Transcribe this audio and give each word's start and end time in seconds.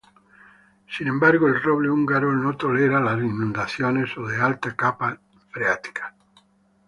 Sin 0.87 1.05
embargo, 1.09 1.47
el 1.47 1.61
roble 1.61 1.87
húngaro 1.91 2.31
no 2.31 2.57
tolera 2.57 2.99
las 2.99 3.19
inundaciones 3.19 4.17
o 4.17 4.25
de 4.25 4.41
alta 4.41 4.75
capa 4.75 5.19
freática. 5.51 6.15